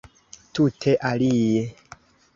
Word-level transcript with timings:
Tute 0.53 0.95
alie. 1.11 1.61